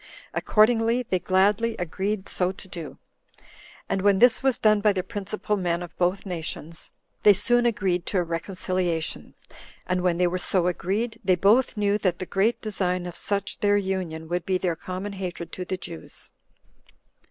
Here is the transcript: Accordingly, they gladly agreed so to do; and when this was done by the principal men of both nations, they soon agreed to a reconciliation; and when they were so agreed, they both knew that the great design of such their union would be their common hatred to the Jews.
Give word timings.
Accordingly, 0.33 1.03
they 1.03 1.19
gladly 1.19 1.75
agreed 1.77 2.27
so 2.27 2.51
to 2.51 2.67
do; 2.67 2.97
and 3.87 4.01
when 4.01 4.17
this 4.17 4.41
was 4.41 4.57
done 4.57 4.81
by 4.81 4.93
the 4.93 5.03
principal 5.03 5.55
men 5.57 5.83
of 5.83 5.95
both 5.99 6.25
nations, 6.25 6.89
they 7.21 7.33
soon 7.33 7.67
agreed 7.67 8.07
to 8.07 8.17
a 8.17 8.23
reconciliation; 8.23 9.35
and 9.85 10.01
when 10.01 10.17
they 10.17 10.25
were 10.25 10.39
so 10.39 10.65
agreed, 10.65 11.19
they 11.23 11.35
both 11.35 11.77
knew 11.77 11.99
that 11.99 12.17
the 12.17 12.25
great 12.25 12.59
design 12.63 13.05
of 13.05 13.15
such 13.15 13.59
their 13.59 13.77
union 13.77 14.27
would 14.27 14.43
be 14.43 14.57
their 14.57 14.75
common 14.75 15.13
hatred 15.13 15.51
to 15.51 15.65
the 15.65 15.77
Jews. 15.77 16.31